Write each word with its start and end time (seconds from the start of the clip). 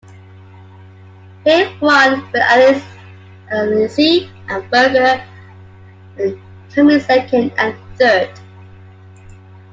Hill 1.45 1.77
won, 1.79 2.21
with 2.31 2.81
Alesi 3.51 4.31
and 4.49 4.71
Berger 4.71 5.23
coming 6.73 6.99
second 7.01 7.53
and 7.59 7.75
third. 7.99 8.31